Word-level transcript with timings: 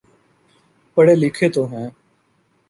پڑھے 0.97 1.15
لکھے 1.15 1.49
تو 1.49 1.65
ہیں۔ 1.71 1.89